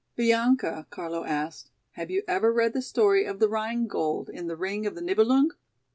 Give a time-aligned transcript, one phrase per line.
[0.15, 4.87] "Bianca," Carlo asked, "have you ever read the story of the Rheingold in the Ring
[4.87, 5.51] of the Nibelung?